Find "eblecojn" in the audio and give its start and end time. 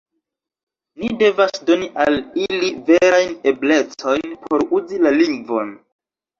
3.53-4.35